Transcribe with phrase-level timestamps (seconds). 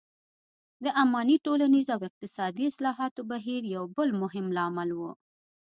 [0.83, 5.01] د اماني ټولنیز او اقتصادي اصلاحاتو بهیر یو بل مهم لامل و.